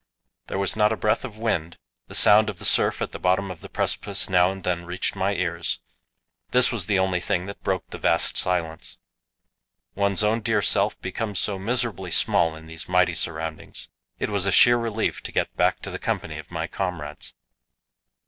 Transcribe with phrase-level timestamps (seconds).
[0.47, 3.51] There was not a breath of wind; the sound of the surf at the bottom
[3.51, 5.79] of the precipice now and then reached my ears
[6.49, 8.97] this was the only thing that broke the vast silence.
[9.93, 14.51] One's own dear self becomes so miserably small in these mighty surroundings; it was a
[14.51, 17.35] sheer relief to get back to the company of my comrades."